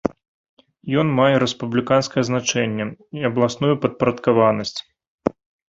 [1.01, 2.85] Ён мае рэспубліканскае значэнне
[3.21, 4.77] і абласную падпарадкаванасць.